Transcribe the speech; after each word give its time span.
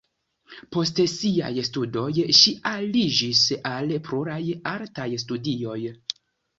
Post 0.75 1.01
siaj 1.11 1.51
studoj 1.67 2.07
ŝi 2.39 2.55
aliĝis 2.73 3.45
al 3.75 3.97
pluraj 4.11 4.43
artaj 4.77 5.11
studioj. 5.27 5.81